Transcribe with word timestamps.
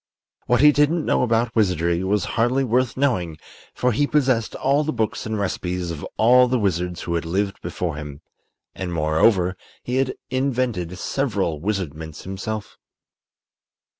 What 0.47 0.61
he 0.61 0.71
didn't 0.71 1.05
know 1.05 1.21
about 1.21 1.55
wizardry 1.55 2.03
was 2.03 2.25
hardly 2.33 2.63
worth 2.63 2.97
knowing, 2.97 3.37
for 3.75 3.91
he 3.91 4.07
possessed 4.07 4.55
all 4.55 4.83
the 4.83 4.91
books 4.91 5.27
and 5.27 5.37
recipes 5.37 5.91
of 5.91 6.03
all 6.17 6.47
the 6.47 6.57
wizards 6.57 7.01
who 7.01 7.13
had 7.13 7.23
lived 7.23 7.61
before 7.61 7.97
him; 7.97 8.21
and, 8.73 8.91
moreover, 8.91 9.55
he 9.83 9.97
had 9.97 10.15
invented 10.31 10.97
several 10.97 11.59
wizardments 11.61 12.23
himself. 12.23 12.79